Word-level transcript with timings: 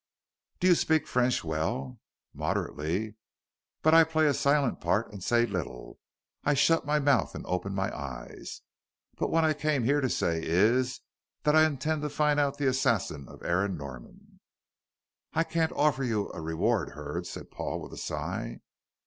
"Do 0.59 0.65
you 0.65 0.73
speak 0.73 1.05
French 1.05 1.43
well?" 1.43 1.99
"Moderately. 2.33 3.17
But 3.83 3.93
I 3.93 4.03
play 4.03 4.25
a 4.25 4.33
silent 4.33 4.81
part 4.81 5.11
and 5.13 5.23
say 5.23 5.45
little. 5.45 5.99
I 6.43 6.55
shut 6.55 6.87
my 6.87 6.97
mouth 6.97 7.35
and 7.35 7.45
open 7.45 7.75
my 7.75 7.95
eyes. 7.95 8.61
But 9.17 9.29
what 9.29 9.43
I 9.43 9.53
came 9.53 9.83
here 9.83 10.01
to 10.01 10.09
say 10.09 10.41
is, 10.43 11.01
that 11.43 11.55
I 11.55 11.65
intend 11.67 12.01
to 12.01 12.09
find 12.09 12.39
out 12.39 12.57
the 12.57 12.65
assassin 12.65 13.29
of 13.29 13.43
Aaron 13.43 13.77
Norman." 13.77 14.39
"I 15.33 15.43
can't 15.43 15.71
offer 15.73 16.03
you 16.03 16.31
a 16.33 16.41
reward, 16.41 16.93
Hurd," 16.93 17.27
said 17.27 17.51
Paul, 17.51 17.79
with 17.79 17.93
a 17.93 17.97
sigh. 17.97 18.59